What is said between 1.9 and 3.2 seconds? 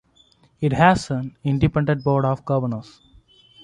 board of governors.